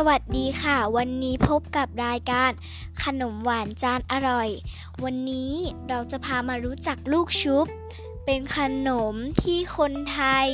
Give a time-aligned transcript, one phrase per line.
[0.00, 2.50] สวัสดีค่ะ วันนี้พบกับรายการ
[3.04, 4.48] ขนมหวานจานอร่อย
[5.04, 5.52] วันนี้
[5.88, 7.66] เราจะพามารู้จักลูกชุบ
[8.24, 8.58] เป็นข
[8.88, 10.48] นมที่คนไทย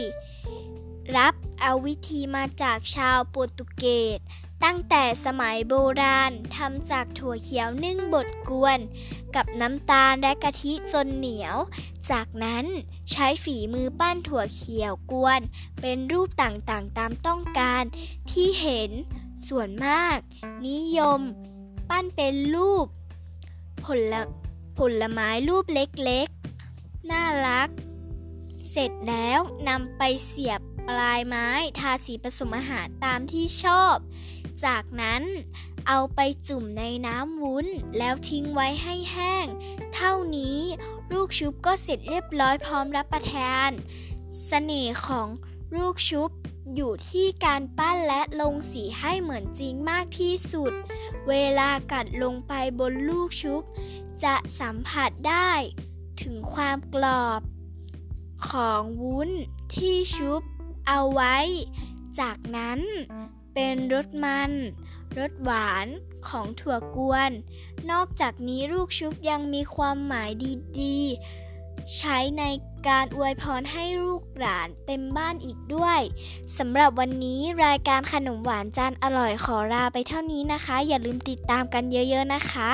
[1.16, 3.84] รับเอาวิธีมาจากชาวโปรตุเก
[4.16, 4.18] ส
[4.64, 8.78] ตั้งแต่สมัยโบราณทำจากถั่วเขียวนึ่งบดกวน
[9.34, 11.56] กับน้ำตาลและกะทิจนเหนียว
[12.10, 12.66] จากนั้น
[13.10, 15.40] ใช้ฝีมือปั้นถั่วเขียวกวน
[15.80, 17.84] เป็นรูปต่างๆตามต้องการ
[18.30, 18.90] ที่เห็น
[19.48, 20.16] ส่วนมาก
[20.68, 21.20] นิยม
[21.88, 22.86] ปั้นเป็นรูป
[23.84, 24.14] ผล
[24.78, 27.68] ผลไม้รูปเล็กๆ น่ารัก
[28.70, 31.48] เสร็จแล้วนำไปเสียบ ปลายไม้
[31.78, 33.96] ทาสีผสมอาหารตามที่ชอบ
[34.64, 35.22] จากนั้น
[35.88, 37.66] เอาไปจุ่มในน้ำวุ้น
[37.98, 39.46] แล้วทิ้งไว้ให้แห้ง
[39.94, 40.60] เท่านี้
[41.12, 43.70] ลูกชุบก็เสร็จเรียบร้อยพร้อมรับประทาน
[44.46, 45.28] เสน่ห์ของ
[45.76, 46.30] ลูกชุบ
[46.74, 50.72] อยู่ที่การปั้นและลงสีให้เหมือนจริงมากที่สุด
[51.28, 53.62] เวลากัดลงไปบนลูกชุบ
[54.24, 55.50] จะสัมผัสได้
[56.22, 57.40] ถึงความกรอบ
[58.50, 59.30] ของวุ้น
[59.76, 60.42] ที่ชุบ
[60.88, 61.36] เอาไว้
[62.20, 62.80] จากนั้น
[63.54, 64.50] เป็นรสมัน
[65.18, 65.86] รสหวาน
[66.28, 67.30] ของถั่วกวน
[67.90, 70.30] นอกจากนี้ลูกชุบยังมีความหมาย
[70.80, 72.44] ดีๆ ใช้ใน
[72.88, 76.00] การอวยพรให้ลูกหลานเต็มบ้านอีกด้วย
[76.58, 82.70] สำหรับวันนี้รายการขนมหวานจานอร่อยขอลาไปเท่านี้นะคะ อย่าลืมติดตามกันเยอะๆนะคะ